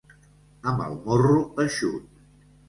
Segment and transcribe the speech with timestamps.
[0.71, 2.11] Amb el morro eixut.